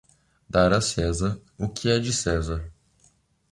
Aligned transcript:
Dar 0.49 0.73
a 0.73 0.81
César 0.81 1.39
o 1.59 1.69
que 1.69 1.87
é 1.87 1.99
de 1.99 2.11
César 2.11 2.73